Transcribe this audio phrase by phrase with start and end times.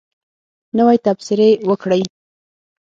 [0.77, 2.03] نوی تبصرې وکړئ